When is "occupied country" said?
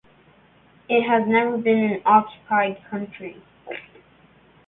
2.07-3.39